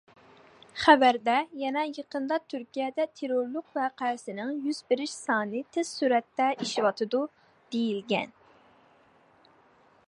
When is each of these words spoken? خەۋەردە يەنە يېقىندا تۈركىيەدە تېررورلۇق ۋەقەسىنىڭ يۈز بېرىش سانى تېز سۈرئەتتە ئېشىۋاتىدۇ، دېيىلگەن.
خەۋەردە 0.83 1.33
يەنە 1.63 1.83
يېقىندا 1.97 2.39
تۈركىيەدە 2.53 3.05
تېررورلۇق 3.19 3.69
ۋەقەسىنىڭ 3.81 4.55
يۈز 4.69 4.81
بېرىش 4.93 5.13
سانى 5.19 5.63
تېز 5.77 5.93
سۈرئەتتە 5.99 6.49
ئېشىۋاتىدۇ، 6.57 7.25
دېيىلگەن. 7.77 8.37